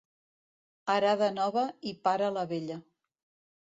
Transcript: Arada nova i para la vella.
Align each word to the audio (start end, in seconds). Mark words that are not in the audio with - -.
Arada 0.93 1.29
nova 1.37 1.69
i 1.93 1.97
para 2.09 2.35
la 2.39 2.51
vella. 2.57 2.83